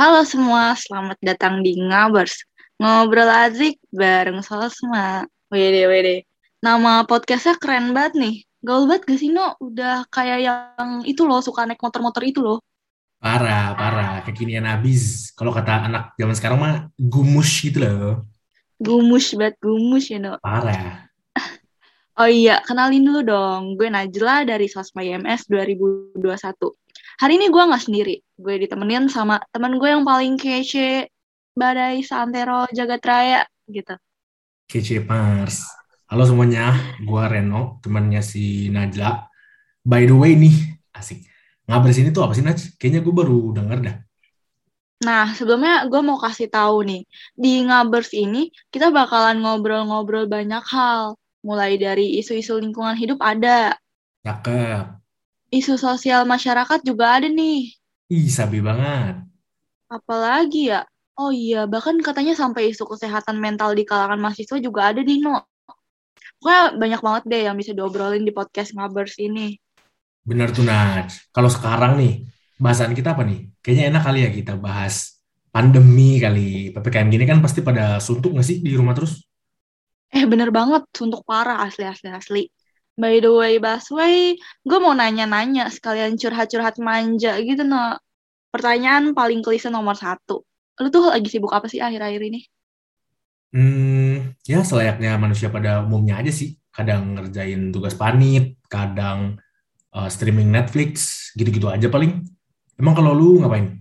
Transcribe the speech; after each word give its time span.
Halo 0.00 0.24
semua, 0.24 0.72
selamat 0.72 1.20
datang 1.20 1.60
di 1.60 1.76
Ngabers. 1.76 2.48
Ngobrol 2.80 3.28
azik 3.28 3.76
bareng 3.92 4.40
Sosma. 4.40 5.28
Wede, 5.52 5.84
wede. 5.84 6.24
Nama 6.64 7.04
podcastnya 7.04 7.60
keren 7.60 7.92
banget 7.92 8.16
nih. 8.16 8.36
Gaul 8.64 8.88
banget 8.88 9.12
gak 9.12 9.20
sih, 9.20 9.28
No? 9.28 9.60
Udah 9.60 10.08
kayak 10.08 10.40
yang 10.40 11.04
itu 11.04 11.28
loh, 11.28 11.44
suka 11.44 11.68
naik 11.68 11.84
motor-motor 11.84 12.24
itu 12.24 12.40
loh. 12.40 12.64
Parah, 13.20 13.76
parah. 13.76 14.24
Kekinian 14.24 14.64
abis. 14.64 15.36
Kalau 15.36 15.52
kata 15.52 15.92
anak 15.92 16.16
zaman 16.16 16.32
sekarang 16.32 16.58
mah 16.64 16.88
gumus 16.96 17.60
gitu 17.60 17.84
loh. 17.84 18.24
Gumus 18.80 19.36
banget, 19.36 19.60
gumus 19.60 20.08
ya, 20.08 20.16
No. 20.16 20.40
Parah. 20.40 21.12
Oh 22.16 22.28
iya, 22.28 22.64
kenalin 22.64 23.04
dulu 23.04 23.20
dong. 23.20 23.76
Gue 23.76 23.92
Najla 23.92 24.48
dari 24.48 24.64
Sosma 24.64 25.04
IMS 25.04 25.44
2021. 25.44 26.79
Hari 27.20 27.36
ini 27.36 27.52
gue 27.52 27.60
nggak 27.60 27.84
sendiri. 27.84 28.16
Gue 28.40 28.56
ditemenin 28.56 29.12
sama 29.12 29.44
teman 29.52 29.76
gue 29.76 29.92
yang 29.92 30.08
paling 30.08 30.40
kece, 30.40 31.12
Badai 31.52 32.00
Santero 32.00 32.64
Jagat 32.72 33.04
Raya, 33.04 33.44
gitu. 33.68 33.92
Kece 34.64 35.04
Mars. 35.04 35.68
Halo 36.08 36.24
semuanya, 36.24 36.72
gua 37.04 37.28
Reno, 37.28 37.76
temannya 37.84 38.24
si 38.24 38.72
Najla. 38.72 39.28
By 39.84 40.08
the 40.08 40.16
way 40.16 40.32
nih, 40.32 40.80
asik. 40.96 41.20
Ngabar 41.68 41.92
sini 41.92 42.08
tuh 42.08 42.24
apa 42.24 42.32
sih 42.32 42.40
Naj? 42.40 42.80
Kayaknya 42.80 43.04
gue 43.04 43.12
baru 43.12 43.52
denger 43.52 43.78
dah. 43.84 43.96
Nah, 45.04 45.36
sebelumnya 45.36 45.84
gue 45.92 46.00
mau 46.00 46.16
kasih 46.16 46.48
tahu 46.48 46.88
nih, 46.88 47.04
di 47.36 47.60
Ngabers 47.68 48.16
ini 48.16 48.48
kita 48.72 48.88
bakalan 48.88 49.44
ngobrol-ngobrol 49.44 50.24
banyak 50.24 50.64
hal. 50.72 51.20
Mulai 51.44 51.76
dari 51.76 52.16
isu-isu 52.16 52.56
lingkungan 52.56 52.96
hidup 52.96 53.20
ada, 53.20 53.76
Cakep. 54.20 54.99
Isu 55.50 55.74
sosial 55.76 56.22
masyarakat 56.24 56.80
juga 56.86 57.18
ada 57.18 57.26
nih. 57.26 57.74
Ih, 58.10 58.30
sabi 58.30 58.62
banget. 58.62 59.22
Apalagi 59.90 60.70
ya? 60.70 60.86
Oh 61.18 61.34
iya, 61.34 61.66
bahkan 61.68 61.98
katanya 62.00 62.32
sampai 62.32 62.72
isu 62.72 62.86
kesehatan 62.86 63.36
mental 63.36 63.74
di 63.76 63.84
kalangan 63.84 64.16
mahasiswa 64.16 64.56
juga 64.62 64.94
ada 64.94 65.02
nih, 65.04 65.20
No. 65.20 65.42
Pokoknya 66.40 66.62
banyak 66.80 67.00
banget 67.04 67.22
deh 67.28 67.42
yang 67.44 67.56
bisa 67.60 67.76
diobrolin 67.76 68.24
di 68.24 68.32
podcast 68.32 68.72
Ngabers 68.72 69.20
ini. 69.20 69.60
Bener 70.24 70.48
tuh 70.48 70.64
Naj. 70.64 71.28
Kalau 71.28 71.52
sekarang 71.52 72.00
nih, 72.00 72.24
bahasan 72.56 72.96
kita 72.96 73.12
apa 73.12 73.28
nih? 73.28 73.52
Kayaknya 73.60 73.84
enak 73.92 74.02
kali 74.08 74.18
ya 74.24 74.30
kita 74.32 74.52
bahas 74.56 75.20
pandemi 75.52 76.16
kali. 76.16 76.72
PPKM 76.72 77.12
gini 77.12 77.24
kan 77.28 77.44
pasti 77.44 77.60
pada 77.60 78.00
suntuk 78.00 78.32
nggak 78.32 78.46
sih 78.46 78.64
di 78.64 78.72
rumah 78.72 78.96
terus? 78.96 79.20
Eh, 80.10 80.24
bener 80.24 80.48
banget, 80.48 80.88
untuk 81.04 81.22
parah 81.28 81.60
asli-asli-asli. 81.68 82.48
By 83.00 83.16
the 83.24 83.32
way, 83.32 83.56
Basway, 83.56 84.36
gue 84.60 84.78
mau 84.78 84.92
nanya-nanya 84.92 85.72
sekalian 85.72 86.20
curhat-curhat 86.20 86.76
manja 86.76 87.40
gitu, 87.40 87.64
no. 87.64 87.96
Pertanyaan 88.52 89.16
paling 89.16 89.40
klise 89.40 89.72
nomor 89.72 89.96
satu. 89.96 90.44
Lu 90.76 90.88
tuh 90.92 91.08
lagi 91.08 91.32
sibuk 91.32 91.48
apa 91.48 91.64
sih 91.64 91.80
akhir-akhir 91.80 92.20
ini? 92.20 92.44
Hmm, 93.56 94.36
ya 94.44 94.60
selayaknya 94.60 95.16
manusia 95.16 95.48
pada 95.48 95.80
umumnya 95.80 96.20
aja 96.20 96.28
sih. 96.28 96.60
Kadang 96.68 97.16
ngerjain 97.16 97.72
tugas 97.72 97.96
panit, 97.96 98.60
kadang 98.68 99.40
uh, 99.96 100.08
streaming 100.12 100.52
Netflix, 100.52 101.32
gitu-gitu 101.40 101.72
aja 101.72 101.88
paling. 101.88 102.20
Emang 102.76 102.92
kalau 102.92 103.16
lu 103.16 103.40
ngapain? 103.40 103.80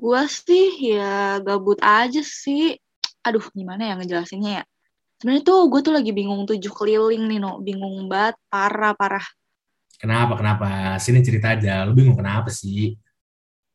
Gue 0.00 0.22
sih 0.24 0.96
ya 0.96 1.36
gabut 1.44 1.76
aja 1.84 2.24
sih. 2.24 2.80
Aduh, 3.20 3.44
gimana 3.52 3.92
ya 3.92 3.94
ngejelasinnya 4.00 4.50
ya? 4.56 4.64
Sebenarnya 5.20 5.44
tuh 5.44 5.68
gue 5.68 5.80
tuh 5.84 5.92
lagi 5.92 6.16
bingung 6.16 6.48
tujuh 6.48 6.72
keliling 6.72 7.28
nih, 7.28 7.38
no. 7.44 7.60
Bingung 7.60 8.08
banget, 8.08 8.40
parah-parah. 8.48 9.22
Kenapa, 10.00 10.32
kenapa? 10.40 10.96
Sini 10.96 11.20
cerita 11.20 11.52
aja. 11.52 11.84
Lu 11.84 11.92
bingung 11.92 12.16
kenapa 12.16 12.48
sih? 12.48 12.96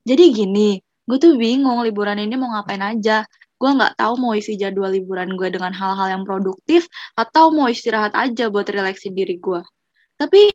Jadi 0.01 0.33
gini, 0.33 0.81
gue 1.05 1.17
tuh 1.21 1.37
bingung 1.37 1.85
liburan 1.85 2.17
ini 2.17 2.33
mau 2.33 2.49
ngapain 2.49 2.81
aja. 2.81 3.21
Gue 3.61 3.69
nggak 3.77 3.93
tahu 3.93 4.17
mau 4.17 4.33
isi 4.33 4.57
jadwal 4.57 4.89
liburan 4.89 5.37
gue 5.37 5.53
dengan 5.53 5.69
hal-hal 5.69 6.17
yang 6.17 6.23
produktif 6.25 6.89
atau 7.13 7.53
mau 7.53 7.69
istirahat 7.69 8.17
aja 8.17 8.49
buat 8.49 8.65
relaksin 8.65 9.13
diri 9.13 9.37
gue. 9.37 9.61
Tapi 10.17 10.49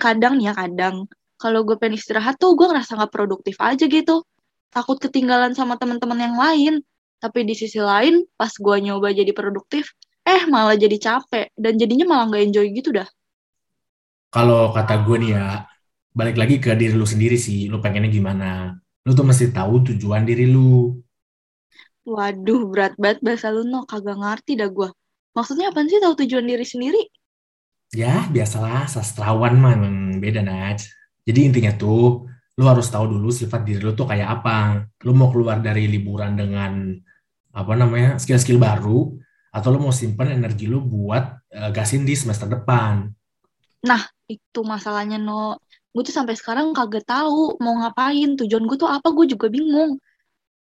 kadang 0.00 0.40
nih 0.40 0.50
ya 0.50 0.54
kadang, 0.56 1.04
kalau 1.36 1.68
gue 1.68 1.76
pengen 1.76 2.00
istirahat 2.00 2.40
tuh 2.40 2.56
gue 2.56 2.64
ngerasa 2.64 2.96
nggak 2.96 3.12
produktif 3.12 3.60
aja 3.60 3.84
gitu. 3.84 4.24
Takut 4.72 4.96
ketinggalan 4.96 5.52
sama 5.52 5.76
teman-teman 5.76 6.16
yang 6.16 6.36
lain. 6.40 6.74
Tapi 7.20 7.44
di 7.44 7.52
sisi 7.52 7.76
lain, 7.76 8.24
pas 8.40 8.48
gue 8.48 8.76
nyoba 8.80 9.12
jadi 9.12 9.36
produktif, 9.36 9.92
eh 10.30 10.42
malah 10.46 10.78
jadi 10.78 10.96
capek. 10.96 11.50
Dan 11.58 11.74
jadinya 11.74 12.06
malah 12.06 12.24
nggak 12.30 12.42
enjoy 12.46 12.66
gitu 12.70 12.94
dah. 12.94 13.08
Kalau 14.30 14.70
kata 14.70 15.02
gue 15.02 15.16
nih 15.26 15.30
ya, 15.34 15.66
balik 16.14 16.38
lagi 16.38 16.62
ke 16.62 16.70
diri 16.78 16.94
lu 16.94 17.02
sendiri 17.02 17.34
sih. 17.34 17.66
Lu 17.66 17.82
pengennya 17.82 18.10
gimana? 18.14 18.78
Lu 19.02 19.10
tuh 19.10 19.26
mesti 19.26 19.50
tahu 19.50 19.82
tujuan 19.90 20.22
diri 20.22 20.46
lu. 20.46 20.94
Waduh, 22.06 22.70
berat 22.70 22.94
banget 22.94 23.18
bahasa 23.26 23.50
lu, 23.50 23.66
no. 23.66 23.82
Kagak 23.86 24.18
ngerti 24.18 24.54
dah 24.54 24.70
gue. 24.70 24.88
Maksudnya 25.34 25.70
apa 25.70 25.86
sih 25.86 25.98
tahu 26.02 26.14
tujuan 26.26 26.46
diri 26.46 26.66
sendiri? 26.66 27.02
Ya, 27.90 28.26
biasalah, 28.30 28.86
sastrawan 28.86 29.58
mah 29.58 29.74
emang 29.74 30.22
beda, 30.22 30.46
Naj. 30.46 30.86
Jadi 31.26 31.50
intinya 31.50 31.74
tuh, 31.74 32.26
lu 32.54 32.64
harus 32.66 32.86
tahu 32.86 33.18
dulu 33.18 33.34
sifat 33.34 33.66
diri 33.66 33.82
lu 33.82 33.94
tuh 33.98 34.06
kayak 34.06 34.42
apa. 34.42 34.86
Lu 35.02 35.10
mau 35.10 35.30
keluar 35.30 35.58
dari 35.58 35.90
liburan 35.90 36.38
dengan, 36.38 36.94
apa 37.50 37.72
namanya, 37.74 38.18
skill-skill 38.18 38.62
baru, 38.62 39.10
atau 39.50 39.68
lu 39.74 39.82
mau 39.82 39.94
simpen 39.94 40.30
energi 40.30 40.70
lu 40.70 40.78
buat 40.82 41.42
uh, 41.50 41.70
gasin 41.74 42.06
di 42.06 42.14
semester 42.14 42.46
depan. 42.46 43.10
Nah, 43.82 44.02
itu 44.30 44.60
masalahnya, 44.62 45.18
no. 45.18 45.58
Gue 45.90 46.06
tuh 46.06 46.14
sampai 46.14 46.38
sekarang 46.38 46.70
kagak 46.70 47.02
tahu 47.02 47.58
mau 47.58 47.74
ngapain. 47.82 48.38
Tujuan 48.38 48.62
gue 48.66 48.76
tuh 48.78 48.86
apa, 48.86 49.10
gue 49.10 49.26
juga 49.26 49.50
bingung. 49.50 49.98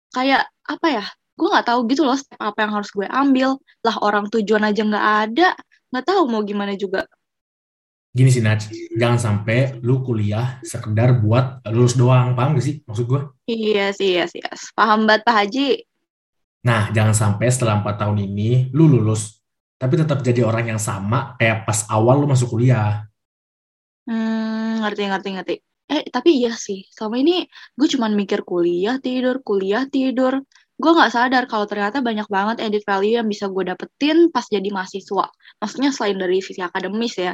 Kayak, 0.09 0.49
apa 0.65 0.87
ya, 0.89 1.05
gue 1.37 1.47
nggak 1.47 1.67
tahu 1.69 1.79
gitu 1.87 2.01
loh 2.03 2.17
step 2.17 2.35
apa 2.41 2.65
yang 2.65 2.73
harus 2.75 2.89
gue 2.89 3.05
ambil. 3.05 3.55
Lah 3.85 3.95
orang 4.01 4.25
tujuan 4.33 4.65
aja 4.65 4.81
nggak 4.81 5.07
ada, 5.29 5.47
nggak 5.93 6.05
tahu 6.05 6.21
mau 6.27 6.41
gimana 6.41 6.73
juga. 6.73 7.05
Gini 8.09 8.33
sih, 8.33 8.41
Naj, 8.41 8.73
jangan 8.97 9.21
sampai 9.21 9.77
lu 9.85 10.01
kuliah 10.01 10.57
sekedar 10.65 11.21
buat 11.21 11.61
lulus 11.69 11.93
doang, 11.93 12.33
paham 12.33 12.57
gak 12.57 12.65
sih 12.65 12.81
maksud 12.89 13.05
gue? 13.05 13.21
Iya 13.45 13.93
sih, 13.93 14.17
iya 14.17 14.25
sih. 14.25 14.41
yes. 14.41 14.73
Paham 14.73 15.05
banget 15.05 15.29
Pak 15.29 15.35
Haji. 15.37 15.88
Nah, 16.59 16.91
jangan 16.91 17.15
sampai 17.15 17.47
setelah 17.47 17.79
4 17.79 17.95
tahun 18.03 18.17
ini 18.19 18.73
lu 18.75 18.91
lulus, 18.91 19.39
tapi 19.79 19.95
tetap 19.95 20.19
jadi 20.19 20.43
orang 20.43 20.75
yang 20.75 20.81
sama 20.81 21.39
kayak 21.39 21.63
pas 21.63 21.87
awal 21.87 22.19
lu 22.19 22.27
masuk 22.27 22.51
kuliah. 22.51 23.07
Hmm, 24.07 24.83
ngerti, 24.83 25.03
ngerti, 25.07 25.29
ngerti. 25.35 25.55
Eh, 25.89 26.03
tapi 26.11 26.29
iya 26.43 26.53
sih. 26.53 26.85
Selama 26.91 27.15
ini 27.23 27.47
gue 27.77 27.87
cuman 27.89 28.11
mikir 28.13 28.43
kuliah, 28.45 28.99
tidur, 28.99 29.41
kuliah, 29.41 29.87
tidur. 29.87 30.43
Gue 30.79 30.91
nggak 30.95 31.11
sadar 31.11 31.43
kalau 31.51 31.65
ternyata 31.67 31.99
banyak 31.99 32.27
banget 32.27 32.57
edit 32.63 32.83
value 32.87 33.19
yang 33.19 33.27
bisa 33.27 33.47
gue 33.51 33.63
dapetin 33.67 34.17
pas 34.31 34.45
jadi 34.47 34.69
mahasiswa. 34.71 35.25
Maksudnya 35.59 35.89
selain 35.95 36.17
dari 36.19 36.39
sisi 36.43 36.61
akademis 36.63 37.15
ya. 37.19 37.33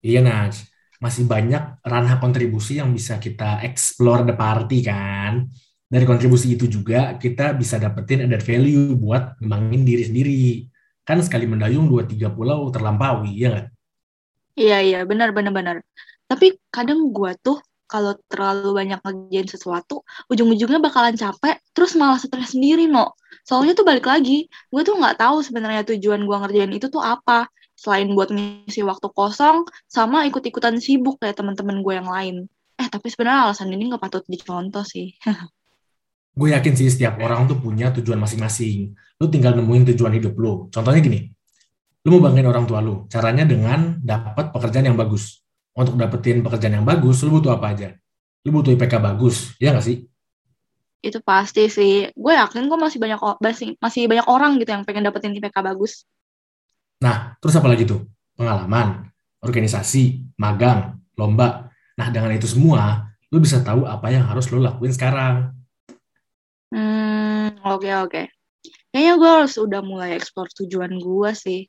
Iya, 0.00 0.20
Naj. 0.24 0.54
Masih 0.96 1.24
banyak 1.28 1.84
ranah 1.84 2.16
kontribusi 2.20 2.80
yang 2.80 2.88
bisa 2.92 3.20
kita 3.20 3.60
explore 3.64 4.24
the 4.24 4.32
party 4.32 4.80
kan. 4.80 5.44
Dari 5.86 6.02
kontribusi 6.02 6.58
itu 6.58 6.66
juga 6.66 7.14
kita 7.14 7.54
bisa 7.54 7.78
dapetin 7.78 8.26
added 8.26 8.42
value 8.42 8.98
buat 8.98 9.38
ngembangin 9.38 9.82
diri 9.86 10.02
sendiri. 10.02 10.42
Kan 11.06 11.22
sekali 11.22 11.46
mendayung 11.46 11.86
dua 11.86 12.02
tiga 12.02 12.26
pulau 12.34 12.66
terlampaui, 12.74 13.38
ya 13.38 13.54
nggak? 13.54 13.66
Iya, 14.58 14.78
iya, 14.82 15.00
benar, 15.06 15.30
benar, 15.30 15.54
benar. 15.54 15.76
Tapi 16.26 16.58
kadang 16.74 17.14
gue 17.14 17.38
tuh 17.38 17.62
kalau 17.86 18.18
terlalu 18.26 18.74
banyak 18.74 18.98
ngerjain 18.98 19.46
sesuatu, 19.46 20.02
ujung-ujungnya 20.26 20.82
bakalan 20.82 21.14
capek, 21.14 21.62
terus 21.70 21.94
malah 21.94 22.18
stres 22.18 22.50
sendiri, 22.50 22.90
no. 22.90 23.14
Soalnya 23.46 23.78
tuh 23.78 23.86
balik 23.86 24.10
lagi, 24.10 24.50
gue 24.50 24.82
tuh 24.82 24.98
nggak 24.98 25.22
tahu 25.22 25.38
sebenarnya 25.46 25.86
tujuan 25.86 26.26
gue 26.26 26.36
ngerjain 26.42 26.72
itu 26.74 26.90
tuh 26.90 26.98
apa. 26.98 27.46
Selain 27.78 28.10
buat 28.10 28.34
ngisi 28.34 28.82
waktu 28.82 29.06
kosong, 29.14 29.68
sama 29.86 30.26
ikut-ikutan 30.26 30.82
sibuk 30.82 31.22
kayak 31.22 31.38
teman-teman 31.38 31.78
gue 31.86 31.94
yang 31.94 32.10
lain. 32.10 32.34
Eh, 32.74 32.88
tapi 32.90 33.06
sebenarnya 33.06 33.46
alasan 33.46 33.70
ini 33.70 33.86
nggak 33.86 34.02
patut 34.02 34.24
dicontoh 34.26 34.82
sih. 34.82 35.14
Gue 36.36 36.52
yakin 36.52 36.76
sih 36.76 36.92
setiap 36.92 37.16
orang 37.24 37.48
tuh 37.48 37.56
punya 37.56 37.88
tujuan 37.96 38.20
masing-masing. 38.20 38.92
Lu 39.16 39.26
tinggal 39.32 39.56
nemuin 39.56 39.96
tujuan 39.96 40.12
hidup 40.20 40.36
lu. 40.36 40.68
Contohnya 40.68 41.00
gini, 41.00 41.32
lu 42.04 42.20
mau 42.20 42.28
banggain 42.28 42.44
orang 42.44 42.68
tua 42.68 42.84
lu. 42.84 43.08
Caranya 43.08 43.48
dengan 43.48 43.96
dapat 44.04 44.52
pekerjaan 44.52 44.92
yang 44.92 44.98
bagus. 45.00 45.40
Untuk 45.72 45.96
dapetin 45.96 46.44
pekerjaan 46.44 46.80
yang 46.80 46.86
bagus, 46.86 47.24
lu 47.24 47.40
butuh 47.40 47.56
apa 47.56 47.72
aja? 47.72 47.88
Lu 48.44 48.52
butuh 48.52 48.76
IPK 48.76 49.00
bagus, 49.00 49.56
ya 49.56 49.72
nggak 49.72 49.84
sih? 49.84 50.04
itu 51.06 51.18
pasti 51.22 51.70
sih. 51.70 52.10
Gue 52.12 52.34
yakin 52.34 52.66
kok 52.66 52.80
masih 52.82 52.98
banyak 52.98 53.20
masih, 53.38 53.68
masih 53.78 54.02
banyak 54.10 54.26
orang 54.26 54.58
gitu 54.58 54.70
yang 54.74 54.82
pengen 54.82 55.06
dapetin 55.06 55.32
IPK 55.38 55.62
bagus. 55.62 56.02
Nah, 56.98 57.38
terus 57.38 57.54
apa 57.54 57.70
lagi 57.70 57.86
tuh? 57.86 58.02
Pengalaman, 58.34 59.08
organisasi, 59.40 60.34
magang, 60.36 60.98
lomba. 61.14 61.70
Nah, 61.96 62.08
dengan 62.12 62.34
itu 62.34 62.50
semua, 62.50 63.08
lu 63.32 63.40
bisa 63.40 63.62
tahu 63.62 63.86
apa 63.86 64.10
yang 64.12 64.26
harus 64.26 64.50
lu 64.50 64.60
lakuin 64.60 64.92
sekarang. 64.92 65.55
Hmm, 66.74 67.58
oke 67.62 67.90
oke. 68.06 68.22
Kayaknya 68.90 69.12
gue 69.20 69.30
harus 69.30 69.54
udah 69.60 69.80
mulai 69.84 70.18
eksplor 70.18 70.48
tujuan 70.58 70.92
gue 70.98 71.30
sih. 71.36 71.60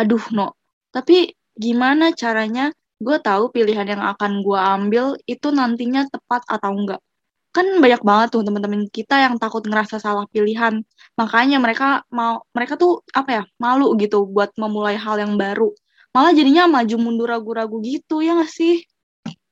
Aduh, 0.00 0.22
no. 0.32 0.56
Tapi 0.94 1.34
gimana 1.58 2.14
caranya 2.14 2.72
gue 2.98 3.16
tahu 3.20 3.50
pilihan 3.52 3.86
yang 3.98 4.02
akan 4.02 4.40
gue 4.46 4.58
ambil 4.58 5.04
itu 5.28 5.48
nantinya 5.52 6.06
tepat 6.08 6.42
atau 6.48 6.72
enggak? 6.74 7.02
kan 7.48 7.66
banyak 7.82 8.02
banget 8.04 8.28
tuh 8.30 8.42
teman-teman 8.44 8.86
kita 8.92 9.24
yang 9.24 9.34
takut 9.40 9.64
ngerasa 9.64 9.98
salah 9.98 10.28
pilihan. 10.30 10.84
Makanya 11.18 11.58
mereka 11.58 12.06
mau 12.12 12.44
mereka 12.54 12.78
tuh 12.78 13.02
apa 13.10 13.42
ya, 13.42 13.44
malu 13.58 13.96
gitu 13.98 14.28
buat 14.28 14.54
memulai 14.54 14.94
hal 14.94 15.18
yang 15.18 15.34
baru. 15.34 15.72
Malah 16.14 16.32
jadinya 16.36 16.70
maju 16.70 16.96
mundur 17.00 17.28
ragu-ragu 17.28 17.82
gitu 17.82 18.22
ya 18.22 18.38
gak 18.38 18.52
sih? 18.52 18.84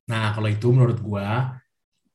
Nah, 0.06 0.30
kalau 0.30 0.46
itu 0.46 0.70
menurut 0.70 1.02
gua 1.02 1.58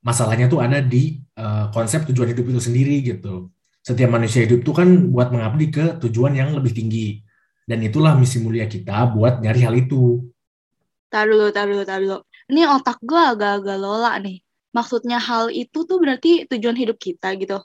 masalahnya 0.01 0.49
tuh 0.51 0.61
ada 0.61 0.81
di 0.81 1.21
uh, 1.37 1.69
konsep 1.73 2.05
tujuan 2.09 2.33
hidup 2.33 2.45
itu 2.49 2.61
sendiri 2.61 3.01
gitu. 3.05 3.49
Setiap 3.81 4.13
manusia 4.13 4.45
hidup 4.45 4.61
tuh 4.61 4.77
kan 4.77 4.89
buat 5.09 5.33
mengabdi 5.33 5.73
ke 5.73 5.85
tujuan 6.05 6.37
yang 6.37 6.53
lebih 6.53 6.73
tinggi. 6.73 7.21
Dan 7.65 7.81
itulah 7.81 8.17
misi 8.17 8.41
mulia 8.41 8.65
kita 8.65 9.09
buat 9.13 9.41
nyari 9.41 9.61
hal 9.63 9.73
itu. 9.77 10.25
Taruh 11.09 11.33
dulu, 11.37 11.49
taruh 11.53 11.73
dulu, 11.77 11.85
taruh 11.85 12.05
dulu. 12.05 12.19
Ini 12.51 12.61
otak 12.67 12.99
gue 12.99 13.21
agak-agak 13.21 13.77
lola 13.79 14.17
nih 14.19 14.43
maksudnya 14.75 15.19
hal 15.19 15.51
itu 15.51 15.83
tuh 15.83 15.97
berarti 15.99 16.47
tujuan 16.47 16.75
hidup 16.75 16.97
kita 16.97 17.35
gitu. 17.37 17.59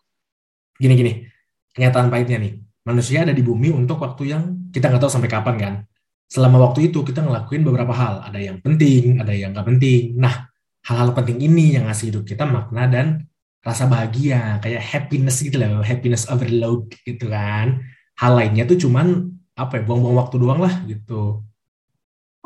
Gini-gini, 0.77 1.25
kenyataan 1.73 2.13
pahitnya 2.13 2.37
nih, 2.43 2.53
manusia 2.85 3.25
ada 3.25 3.33
di 3.33 3.41
bumi 3.41 3.73
untuk 3.73 4.03
waktu 4.03 4.37
yang 4.37 4.43
kita 4.75 4.93
nggak 4.93 5.03
tahu 5.07 5.11
sampai 5.11 5.31
kapan 5.31 5.57
kan. 5.57 5.75
Selama 6.27 6.69
waktu 6.69 6.91
itu 6.91 7.07
kita 7.07 7.23
ngelakuin 7.23 7.63
beberapa 7.63 7.95
hal, 7.95 8.27
ada 8.27 8.37
yang 8.37 8.59
penting, 8.59 9.23
ada 9.23 9.33
yang 9.33 9.55
nggak 9.55 9.67
penting. 9.67 10.19
Nah, 10.19 10.51
hal-hal 10.87 11.11
penting 11.19 11.43
ini 11.43 11.75
yang 11.75 11.91
ngasih 11.91 12.15
hidup 12.15 12.25
kita 12.25 12.47
makna 12.47 12.87
dan 12.87 13.07
rasa 13.67 13.91
bahagia, 13.91 14.63
kayak 14.63 14.79
happiness 14.79 15.43
gitu 15.43 15.59
loh, 15.59 15.83
happiness 15.83 16.31
overload 16.31 16.95
gitu 17.03 17.27
kan. 17.27 17.83
Hal 18.15 18.39
lainnya 18.39 18.63
tuh 18.71 18.79
cuman 18.79 19.35
apa 19.59 19.81
ya, 19.81 19.83
buang-buang 19.83 20.17
waktu 20.23 20.37
doang 20.39 20.61
lah 20.63 20.75
gitu. 20.87 21.43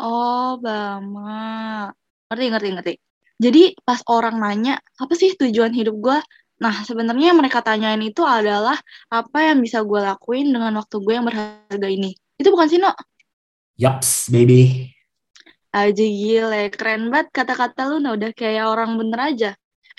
Oh, 0.01 0.57
Bama. 0.57 1.93
Ngerti, 2.33 2.47
ngerti, 2.49 2.69
ngerti. 2.73 2.95
Jadi 3.41 3.63
pas 3.85 4.01
orang 4.09 4.41
nanya, 4.41 4.81
apa 4.97 5.13
sih 5.13 5.37
tujuan 5.37 5.77
hidup 5.77 5.97
gue? 6.01 6.19
Nah, 6.61 6.85
sebenarnya 6.85 7.33
yang 7.33 7.39
mereka 7.41 7.61
tanyain 7.61 8.01
itu 8.01 8.25
adalah 8.25 8.77
apa 9.13 9.39
yang 9.53 9.61
bisa 9.61 9.85
gue 9.85 10.01
lakuin 10.01 10.49
dengan 10.49 10.73
waktu 10.81 10.97
gue 11.05 11.13
yang 11.13 11.25
berharga 11.29 11.89
ini. 11.89 12.17
Itu 12.41 12.53
bukan 12.53 12.69
sih, 12.69 12.81
No? 12.81 12.93
Yaps, 13.81 14.29
baby. 14.33 14.93
Aja 15.71 16.03
gile, 16.03 16.67
keren 16.75 17.15
banget 17.15 17.29
kata-kata 17.31 17.81
lu, 17.87 18.03
nah 18.03 18.19
udah 18.19 18.31
kayak 18.35 18.67
orang 18.67 18.99
bener 18.99 19.21
aja. 19.23 19.51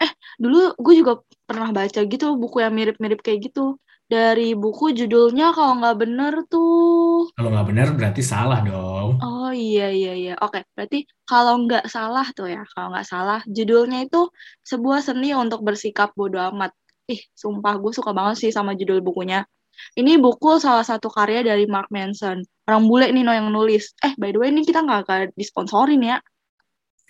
Eh, 0.01 0.11
dulu 0.35 0.75
gue 0.75 0.93
juga 0.99 1.13
pernah 1.47 1.71
baca 1.71 1.99
gitu 2.03 2.25
buku 2.35 2.57
yang 2.59 2.73
mirip-mirip 2.75 3.23
kayak 3.23 3.51
gitu 3.51 3.79
dari 4.11 4.51
buku 4.51 4.91
judulnya 4.91 5.55
kalau 5.55 5.79
nggak 5.79 5.97
bener 6.03 6.33
tuh. 6.51 7.31
Kalau 7.31 7.49
nggak 7.55 7.67
bener 7.71 7.87
berarti 7.95 8.19
salah 8.19 8.59
dong. 8.59 9.15
Oh 9.23 9.55
iya 9.55 9.87
iya 9.95 10.11
iya. 10.11 10.33
Oke, 10.43 10.67
berarti 10.75 11.07
kalau 11.23 11.63
nggak 11.63 11.87
salah 11.87 12.27
tuh 12.35 12.51
ya, 12.51 12.67
kalau 12.75 12.91
nggak 12.91 13.07
salah 13.07 13.39
judulnya 13.47 14.03
itu 14.03 14.27
sebuah 14.67 14.99
seni 14.99 15.31
untuk 15.31 15.63
bersikap 15.63 16.11
bodoh 16.19 16.43
amat. 16.51 16.75
Ih, 17.07 17.23
sumpah 17.31 17.79
gue 17.79 17.91
suka 17.95 18.11
banget 18.11 18.35
sih 18.43 18.51
sama 18.51 18.75
judul 18.75 18.99
bukunya. 18.99 19.47
Ini 19.95 20.19
buku 20.19 20.59
salah 20.59 20.83
satu 20.83 21.07
karya 21.07 21.41
dari 21.47 21.63
Mark 21.65 21.87
Manson. 21.87 22.43
Orang 22.71 22.87
bule 22.87 23.11
nih 23.11 23.27
no 23.27 23.35
yang 23.35 23.51
nulis. 23.51 23.91
Eh, 23.99 24.15
by 24.15 24.31
the 24.31 24.39
way 24.39 24.47
ini 24.55 24.63
kita 24.63 24.79
nggak 24.79 24.99
akan 25.03 25.35
disponsorin 25.35 25.99
ya. 25.99 26.23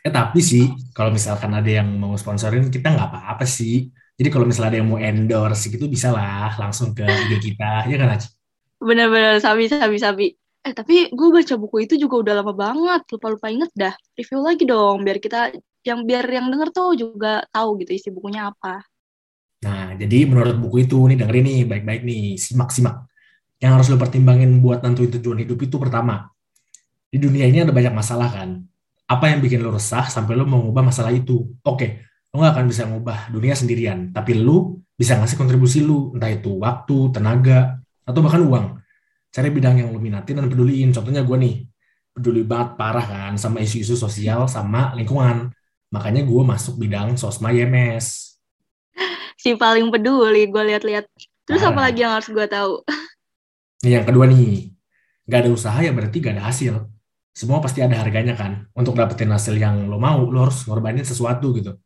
Eh, 0.01 0.09
tapi 0.09 0.41
sih, 0.41 0.65
kalau 0.97 1.13
misalkan 1.13 1.53
ada 1.53 1.69
yang 1.69 1.85
mau 2.01 2.17
sponsorin, 2.17 2.73
kita 2.73 2.89
nggak 2.89 3.13
apa-apa 3.13 3.45
sih 3.45 3.93
jadi 4.21 4.29
kalau 4.29 4.45
misalnya 4.45 4.77
ada 4.77 4.79
yang 4.85 4.89
mau 4.93 5.01
endorse 5.01 5.65
gitu 5.73 5.89
bisa 5.89 6.13
lah 6.13 6.53
langsung 6.61 6.93
ke 6.93 7.01
IG 7.01 7.41
kita, 7.41 7.89
ya 7.89 7.97
kan 7.97 8.13
Aci? 8.13 8.29
Bener-bener, 8.77 9.41
sabi, 9.41 9.65
sabi, 9.65 9.97
sabi. 9.97 10.27
Eh, 10.61 10.77
tapi 10.77 11.09
gue 11.09 11.29
baca 11.33 11.57
buku 11.57 11.89
itu 11.89 11.97
juga 11.97 12.21
udah 12.21 12.33
lama 12.37 12.53
banget, 12.53 13.01
lupa-lupa 13.09 13.49
inget 13.49 13.73
dah. 13.73 13.97
Review 14.13 14.45
lagi 14.45 14.63
dong, 14.69 15.01
biar 15.01 15.17
kita, 15.17 15.57
yang 15.81 16.05
biar 16.05 16.29
yang 16.29 16.53
denger 16.53 16.69
tuh 16.69 16.93
juga 16.93 17.41
tahu 17.49 17.81
gitu 17.81 17.97
isi 17.97 18.13
bukunya 18.13 18.53
apa. 18.53 18.85
Nah, 19.65 19.97
jadi 19.97 20.29
menurut 20.29 20.57
buku 20.69 20.85
itu, 20.85 21.01
nih 21.09 21.17
dengerin 21.17 21.45
nih, 21.49 21.59
baik-baik 21.65 22.01
nih, 22.05 22.23
simak-simak. 22.37 23.09
Yang 23.61 23.71
harus 23.77 23.87
lo 23.93 23.97
pertimbangin 24.01 24.57
buat 24.57 24.81
nentuin 24.81 25.13
tujuan 25.13 25.45
hidup 25.45 25.61
itu 25.61 25.77
pertama, 25.77 26.33
di 27.13 27.21
dunia 27.21 27.45
ini 27.45 27.61
ada 27.61 27.69
banyak 27.69 27.93
masalah 27.93 28.33
kan. 28.33 28.65
Apa 29.05 29.29
yang 29.29 29.39
bikin 29.43 29.61
lo 29.61 29.69
resah 29.69 30.09
sampai 30.09 30.33
lo 30.33 30.49
mau 30.49 30.57
ngubah 30.65 30.89
masalah 30.89 31.13
itu? 31.13 31.45
Oke, 31.61 32.01
lo 32.33 32.41
gak 32.41 32.57
akan 32.57 32.65
bisa 32.65 32.89
ngubah 32.89 33.29
dunia 33.29 33.53
sendirian, 33.53 34.09
tapi 34.09 34.33
lu 34.33 34.81
bisa 34.97 35.13
ngasih 35.19 35.37
kontribusi 35.37 35.85
lu, 35.85 36.15
entah 36.17 36.31
itu 36.33 36.57
waktu, 36.57 37.13
tenaga, 37.13 37.77
atau 38.01 38.19
bahkan 38.25 38.41
uang. 38.41 38.65
Cari 39.29 39.49
bidang 39.53 39.77
yang 39.77 39.89
lu 39.93 39.99
minatin 40.01 40.41
dan 40.41 40.49
peduliin. 40.49 40.89
Contohnya 40.89 41.21
gue 41.21 41.37
nih, 41.37 41.55
peduli 42.17 42.43
banget 42.43 42.75
parah 42.75 43.05
kan 43.05 43.33
sama 43.37 43.61
isu-isu 43.61 43.93
sosial 43.93 44.49
sama 44.49 44.91
lingkungan. 44.97 45.53
Makanya 45.91 46.23
gue 46.23 46.41
masuk 46.43 46.79
bidang 46.79 47.19
sosma 47.19 47.51
YMS. 47.51 48.39
Si 49.35 49.57
paling 49.57 49.91
peduli, 49.91 50.47
gue 50.47 50.63
lihat-lihat. 50.71 51.05
Terus 51.43 51.63
apa 51.65 51.79
lagi 51.83 52.05
yang 52.05 52.15
harus 52.15 52.29
gue 52.31 52.47
tahu? 52.47 52.85
Nih, 53.81 53.91
yang 53.97 54.05
kedua 54.05 54.25
nih, 54.29 54.69
gak 55.25 55.47
ada 55.47 55.49
usaha 55.49 55.77
ya 55.81 55.91
berarti 55.93 56.17
gak 56.21 56.37
ada 56.37 56.45
hasil. 56.49 56.73
Semua 57.31 57.63
pasti 57.63 57.79
ada 57.81 57.95
harganya 57.97 58.37
kan. 58.37 58.67
Untuk 58.77 58.93
dapetin 58.93 59.31
hasil 59.31 59.55
yang 59.57 59.89
lo 59.89 59.97
mau, 59.97 60.29
lo 60.29 60.49
harus 60.49 60.67
ngorbanin 60.67 61.07
sesuatu 61.07 61.55
gitu 61.55 61.79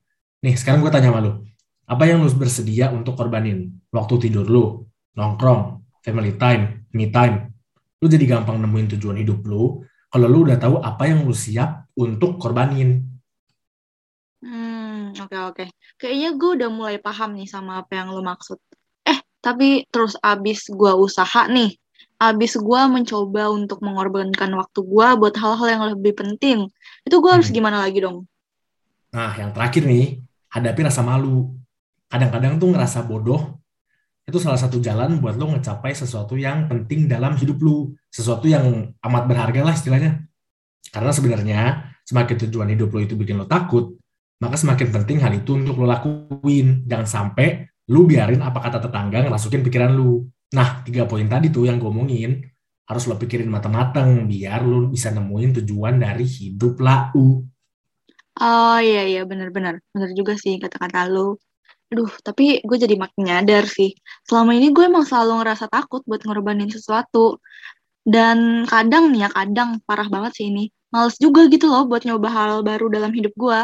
Nih, 0.44 0.54
sekarang 0.60 0.86
gue 0.86 0.92
tanya 0.94 1.10
sama 1.10 1.26
lu. 1.26 1.42
Apa 1.90 2.06
yang 2.06 2.22
lu 2.22 2.30
bersedia 2.34 2.94
untuk 2.94 3.18
korbanin? 3.18 3.82
Waktu 3.90 4.30
tidur 4.30 4.46
lu, 4.46 4.86
nongkrong, 5.18 5.86
family 6.06 6.38
time, 6.38 6.86
me 6.94 7.10
time. 7.10 7.50
Lu 7.98 8.06
jadi 8.06 8.30
gampang 8.30 8.62
nemuin 8.62 8.98
tujuan 8.98 9.18
hidup 9.18 9.42
lu 9.50 9.82
kalau 10.16 10.32
lu 10.32 10.48
udah 10.48 10.56
tahu 10.56 10.80
apa 10.80 11.12
yang 11.12 11.28
lu 11.28 11.36
siap 11.36 11.92
untuk 12.00 12.40
korbanin. 12.40 13.04
Hmm, 14.40 15.12
oke 15.18 15.28
okay, 15.28 15.40
oke. 15.42 15.56
Okay. 15.58 15.68
Kayaknya 16.00 16.30
gue 16.38 16.52
udah 16.62 16.70
mulai 16.72 16.98
paham 17.02 17.36
nih 17.36 17.50
sama 17.50 17.82
apa 17.82 18.00
yang 18.00 18.16
lu 18.16 18.22
maksud. 18.22 18.56
Eh, 19.04 19.20
tapi 19.44 19.84
terus 19.92 20.16
abis 20.24 20.72
gue 20.72 20.92
usaha 20.96 21.52
nih, 21.52 21.76
abis 22.16 22.56
gue 22.56 22.82
mencoba 22.88 23.52
untuk 23.52 23.84
mengorbankan 23.84 24.52
waktu 24.56 24.80
gue 24.80 25.08
buat 25.20 25.36
hal-hal 25.36 25.68
yang 25.68 25.84
lebih 25.96 26.16
penting, 26.16 26.72
itu 27.04 27.16
gue 27.20 27.32
harus 27.32 27.52
hmm. 27.52 27.56
gimana 27.56 27.84
lagi 27.84 28.00
dong? 28.00 28.24
Nah, 29.12 29.32
yang 29.36 29.52
terakhir 29.56 29.84
nih, 29.88 30.20
hadapi 30.52 30.82
rasa 30.88 31.04
malu. 31.04 31.56
Kadang-kadang 32.08 32.60
tuh 32.60 32.70
ngerasa 32.72 33.04
bodoh 33.04 33.60
itu 34.26 34.42
salah 34.42 34.58
satu 34.58 34.82
jalan 34.82 35.22
buat 35.22 35.38
lo 35.38 35.54
ngecapai 35.54 35.94
sesuatu 35.94 36.34
yang 36.34 36.66
penting 36.66 37.06
dalam 37.06 37.38
hidup 37.38 37.62
lo, 37.62 37.94
sesuatu 38.10 38.50
yang 38.50 38.90
amat 39.06 39.24
berharga 39.30 39.62
lah 39.62 39.78
istilahnya. 39.78 40.26
Karena 40.90 41.12
sebenarnya 41.14 41.60
semakin 42.02 42.36
tujuan 42.48 42.74
hidup 42.74 42.90
lo 42.90 43.00
itu 43.06 43.14
bikin 43.14 43.38
lo 43.38 43.46
takut, 43.46 43.94
maka 44.42 44.58
semakin 44.58 44.90
penting 44.90 45.18
hal 45.22 45.30
itu 45.38 45.54
untuk 45.54 45.78
lo 45.78 45.86
lakuin. 45.86 46.90
Jangan 46.90 47.06
sampai 47.06 47.70
lo 47.94 48.02
biarin 48.10 48.42
apa 48.42 48.58
kata 48.66 48.90
tetangga 48.90 49.30
ngerasukin 49.30 49.62
pikiran 49.62 49.94
lo. 49.94 50.26
Nah, 50.56 50.70
tiga 50.88 51.04
poin 51.04 51.28
tadi 51.28 51.52
tuh 51.52 51.68
yang 51.68 51.76
gue 51.76 51.92
omongin, 51.92 52.40
harus 52.88 53.04
lo 53.12 53.20
pikirin 53.20 53.52
matang-matang 53.52 54.24
biar 54.24 54.64
lo 54.64 54.88
bisa 54.88 55.12
nemuin 55.12 55.52
tujuan 55.62 56.00
dari 56.00 56.24
hidup 56.24 56.80
lau. 56.80 57.44
Oh 58.36 58.78
iya 58.80 59.04
iya 59.08 59.22
benar-benar 59.24 59.80
benar 59.92 60.10
juga 60.16 60.40
sih 60.40 60.56
kata-kata 60.64 61.12
lo. 61.12 61.40
Aduh, 61.92 62.12
tapi 62.24 62.60
gue 62.64 62.78
jadi 62.80 62.96
makin 62.96 63.22
nyadar 63.28 63.64
sih. 63.68 63.94
Selama 64.28 64.52
ini 64.58 64.72
gue 64.76 64.84
emang 64.88 65.06
selalu 65.06 65.44
ngerasa 65.44 65.66
takut 65.68 66.02
buat 66.08 66.22
ngorbanin 66.24 66.72
sesuatu. 66.72 67.40
Dan 68.06 68.70
kadang 68.70 69.10
nih 69.14 69.28
ya, 69.28 69.30
kadang 69.34 69.70
parah 69.88 70.08
banget 70.10 70.32
sih 70.38 70.46
ini. 70.52 70.70
Males 70.94 71.18
juga 71.20 71.48
gitu 71.52 71.68
loh 71.68 71.84
buat 71.90 72.04
nyoba 72.08 72.30
hal 72.32 72.52
baru 72.64 72.88
dalam 72.92 73.12
hidup 73.12 73.34
gue. 73.36 73.62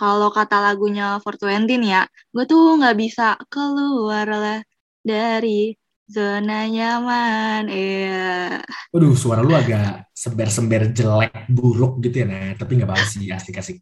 Kalau 0.00 0.28
kata 0.32 0.56
lagunya 0.58 1.20
420 1.22 1.78
nih 1.82 1.90
ya, 1.96 2.02
gue 2.34 2.44
tuh 2.48 2.62
nggak 2.80 2.96
bisa 2.98 3.36
keluar 3.52 4.26
lah 4.26 4.60
dari 5.04 5.74
zona 6.12 6.68
nyaman. 6.68 7.72
Iya. 7.72 8.60
Waduh, 8.92 9.16
suara 9.16 9.40
lu 9.40 9.56
agak 9.56 10.12
sember-sember 10.12 10.92
jelek, 10.92 11.48
buruk 11.48 12.04
gitu 12.04 12.22
ya, 12.22 12.26
nah. 12.28 12.52
Tapi 12.60 12.70
nggak 12.76 12.88
apa-apa 12.88 13.06
sih, 13.08 13.32
asik-asik 13.32 13.80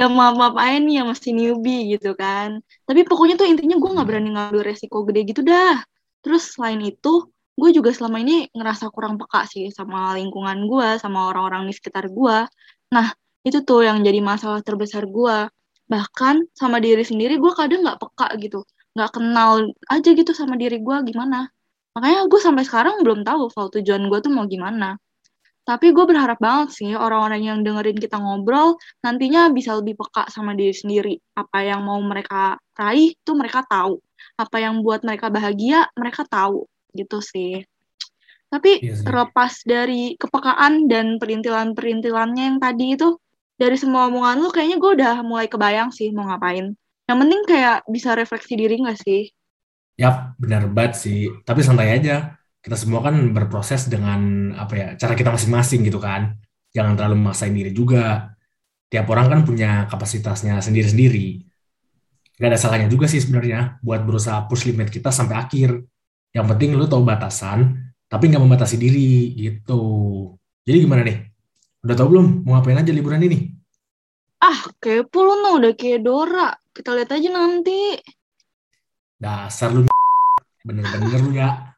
ya 0.00 0.06
maaf 0.08 0.34
maaf 0.40 0.54
aja 0.56 0.78
nih 0.80 0.94
ya 0.96 1.02
masih 1.04 1.30
newbie 1.36 1.92
gitu 1.92 2.16
kan 2.16 2.62
tapi 2.88 3.04
pokoknya 3.04 3.34
tuh 3.36 3.44
intinya 3.52 3.76
gue 3.76 3.90
nggak 3.90 4.06
berani 4.08 4.28
ngambil 4.32 4.62
resiko 4.64 5.04
gede 5.04 5.20
gitu 5.28 5.40
dah 5.44 5.82
terus 6.24 6.56
selain 6.56 6.80
itu 6.80 7.28
gue 7.60 7.70
juga 7.76 7.92
selama 7.92 8.16
ini 8.24 8.48
ngerasa 8.56 8.88
kurang 8.94 9.20
peka 9.20 9.44
sih 9.44 9.68
sama 9.68 10.16
lingkungan 10.16 10.64
gue 10.64 10.88
sama 11.02 11.28
orang-orang 11.28 11.68
di 11.68 11.76
sekitar 11.76 12.08
gue 12.08 12.36
nah 12.94 13.06
itu 13.44 13.60
tuh 13.60 13.84
yang 13.84 14.00
jadi 14.00 14.24
masalah 14.24 14.64
terbesar 14.64 15.04
gue 15.04 15.36
bahkan 15.90 16.48
sama 16.56 16.80
diri 16.80 17.04
sendiri 17.04 17.36
gue 17.36 17.52
kadang 17.52 17.84
nggak 17.84 17.98
peka 18.00 18.26
gitu 18.40 18.64
nggak 18.94 19.10
kenal 19.14 19.70
aja 19.86 20.10
gitu 20.10 20.32
sama 20.34 20.58
diri 20.58 20.82
gue 20.82 20.96
gimana 21.06 21.50
makanya 21.94 22.26
gue 22.30 22.40
sampai 22.42 22.62
sekarang 22.66 23.02
belum 23.02 23.26
tahu 23.26 23.50
kalau 23.54 23.68
tujuan 23.74 24.06
gue 24.06 24.18
tuh 24.22 24.32
mau 24.34 24.46
gimana 24.46 24.98
tapi 25.70 25.94
gue 25.94 26.02
berharap 26.02 26.40
banget 26.40 26.74
sih 26.74 26.90
orang-orang 26.96 27.46
yang 27.46 27.58
dengerin 27.62 27.94
kita 27.94 28.18
ngobrol 28.18 28.74
nantinya 29.06 29.52
bisa 29.54 29.76
lebih 29.78 29.94
peka 30.00 30.26
sama 30.26 30.56
diri 30.56 30.74
sendiri. 30.74 31.14
Apa 31.36 31.62
yang 31.62 31.86
mau 31.86 32.00
mereka 32.00 32.58
raih 32.74 33.14
tuh 33.22 33.38
mereka 33.38 33.62
tahu. 33.68 34.00
Apa 34.40 34.56
yang 34.58 34.80
buat 34.80 35.06
mereka 35.06 35.30
bahagia 35.30 35.86
mereka 35.94 36.26
tahu 36.26 36.66
gitu 36.96 37.22
sih. 37.22 37.62
Tapi 38.50 38.82
yes, 38.82 39.06
iya 39.06 39.14
lepas 39.14 39.62
dari 39.62 40.18
kepekaan 40.18 40.90
dan 40.90 41.22
perintilan-perintilannya 41.22 42.44
yang 42.50 42.58
tadi 42.58 42.98
itu, 42.98 43.14
dari 43.54 43.78
semua 43.78 44.10
omongan 44.10 44.42
lu 44.42 44.50
kayaknya 44.50 44.82
gue 44.82 44.90
udah 44.98 45.14
mulai 45.22 45.46
kebayang 45.46 45.94
sih 45.94 46.10
mau 46.10 46.26
ngapain. 46.26 46.74
Yang 47.10 47.26
penting 47.26 47.40
kayak 47.42 47.78
bisa 47.90 48.14
refleksi 48.14 48.54
diri 48.54 48.78
gak 48.78 49.02
sih? 49.02 49.26
Yap, 49.98 50.38
benar 50.38 50.70
banget 50.70 50.94
sih. 50.94 51.26
Tapi 51.42 51.58
santai 51.66 51.98
aja. 51.98 52.38
Kita 52.62 52.78
semua 52.78 53.02
kan 53.02 53.34
berproses 53.34 53.90
dengan 53.90 54.52
apa 54.54 54.74
ya, 54.78 54.88
cara 54.94 55.18
kita 55.18 55.34
masing-masing 55.34 55.82
gitu 55.82 55.98
kan. 55.98 56.38
Jangan 56.70 56.94
terlalu 56.94 57.18
memaksain 57.18 57.50
diri 57.50 57.74
juga. 57.74 58.30
Tiap 58.86 59.10
orang 59.10 59.26
kan 59.26 59.40
punya 59.42 59.90
kapasitasnya 59.90 60.62
sendiri-sendiri. 60.62 61.42
Gak 62.38 62.46
ada 62.46 62.58
salahnya 62.62 62.86
juga 62.86 63.10
sih 63.10 63.18
sebenarnya 63.18 63.82
buat 63.82 64.06
berusaha 64.06 64.46
push 64.46 64.70
limit 64.70 64.94
kita 64.94 65.10
sampai 65.10 65.34
akhir. 65.34 65.82
Yang 66.30 66.46
penting 66.46 66.78
lu 66.78 66.86
tahu 66.86 67.02
batasan, 67.02 67.90
tapi 68.06 68.30
nggak 68.30 68.38
membatasi 68.38 68.78
diri 68.78 69.34
gitu. 69.34 69.82
Jadi 70.62 70.76
gimana 70.86 71.02
nih? 71.02 71.26
Udah 71.82 71.94
tau 71.98 72.06
belum 72.06 72.46
mau 72.46 72.54
ngapain 72.54 72.78
aja 72.78 72.94
liburan 72.94 73.26
ini? 73.26 73.50
Ah, 74.40 74.62
kepo 74.78 75.26
lu 75.26 75.34
no, 75.42 75.58
udah 75.58 75.74
kayak 75.74 76.06
Dora. 76.06 76.54
Kita 76.80 76.96
lihat 76.96 77.12
aja 77.12 77.28
nanti. 77.28 78.00
Dasar 79.20 79.68
lu 79.68 79.84
bener-bener 80.66 81.20
lu 81.20 81.36
ya. 81.36 81.76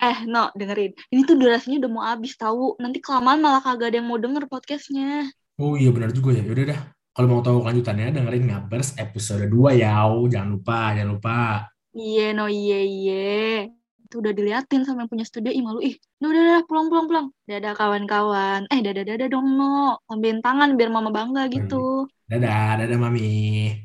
Eh, 0.00 0.24
no, 0.24 0.48
dengerin. 0.56 0.96
Ini 1.12 1.28
tuh 1.28 1.36
durasinya 1.36 1.84
udah 1.84 1.90
mau 1.92 2.04
habis 2.08 2.32
tahu. 2.40 2.80
Nanti 2.80 3.04
kelamaan 3.04 3.44
malah 3.44 3.60
kagak 3.60 3.92
ada 3.92 4.00
yang 4.00 4.08
mau 4.08 4.16
denger 4.16 4.48
podcastnya. 4.48 5.28
Oh 5.60 5.76
iya 5.76 5.92
benar 5.92 6.16
juga 6.16 6.40
ya. 6.40 6.40
Yaudah 6.40 6.72
dah. 6.72 6.80
Kalau 7.12 7.28
mau 7.28 7.44
tahu 7.44 7.60
kelanjutannya 7.60 8.16
dengerin 8.16 8.48
Ngabers 8.48 8.96
episode 8.96 9.44
2 9.44 9.76
ya. 9.76 10.00
Jangan 10.08 10.56
lupa, 10.56 10.96
jangan 10.96 11.10
lupa. 11.12 11.68
Iya, 11.92 12.32
no, 12.32 12.48
iya, 12.48 12.80
iya. 12.80 13.68
Itu 13.68 13.87
udah 14.14 14.32
diliatin 14.32 14.88
sama 14.88 15.04
yang 15.04 15.10
punya 15.12 15.26
studio. 15.28 15.52
Ih, 15.52 15.60
malu. 15.60 15.84
Ih, 15.84 16.00
udah, 16.20 16.28
udah, 16.32 16.42
udah, 16.42 16.60
pulang, 16.64 16.86
pulang, 16.88 17.06
pulang. 17.10 17.26
Dadah 17.44 17.72
kawan-kawan. 17.76 18.60
Eh, 18.72 18.80
dadah, 18.80 19.04
dadah 19.04 19.28
dong, 19.28 19.48
no. 19.58 20.00
Lambiin 20.08 20.40
tangan 20.40 20.78
biar 20.80 20.88
mama 20.88 21.12
bangga 21.12 21.50
gitu. 21.52 22.08
Dadah, 22.28 22.80
dadah 22.80 22.98
Mami. 23.00 23.28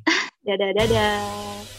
Dadah, 0.47 0.75
dadah. 0.75 1.72